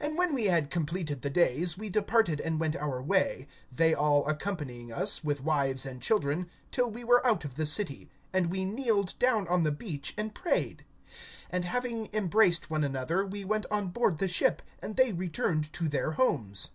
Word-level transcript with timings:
(5)And 0.00 0.16
when 0.16 0.34
we 0.34 0.46
had 0.46 0.72
completed 0.72 1.22
the 1.22 1.30
days, 1.30 1.78
we 1.78 1.88
departed 1.88 2.40
and 2.40 2.58
went 2.58 2.74
our 2.74 3.00
way; 3.00 3.46
they 3.70 3.94
all 3.94 4.26
accompanying 4.26 4.92
us, 4.92 5.22
with 5.22 5.44
wives 5.44 5.86
and 5.86 6.02
children, 6.02 6.50
till 6.72 6.90
we 6.90 7.04
were 7.04 7.24
out 7.24 7.44
of 7.44 7.54
the 7.54 7.64
city; 7.64 8.10
and 8.32 8.46
we 8.50 8.64
kneeled 8.64 9.16
down 9.20 9.46
on 9.46 9.62
the 9.62 9.70
beach, 9.70 10.14
and 10.18 10.34
prayed. 10.34 10.84
(6)And 11.52 11.62
having 11.62 12.08
embraced 12.12 12.70
one 12.70 12.82
another, 12.82 13.24
we 13.24 13.44
went 13.44 13.66
on 13.70 13.90
board 13.90 14.18
the 14.18 14.26
ship; 14.26 14.62
and 14.82 14.96
they 14.96 15.12
returned 15.12 15.72
to 15.74 15.88
their 15.88 16.10
homes. 16.10 16.70